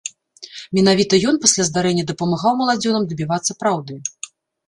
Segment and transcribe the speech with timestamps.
[0.77, 3.93] Менавіта ён пасля здарэння дапамагаў маладзёнам дабівацца праўды.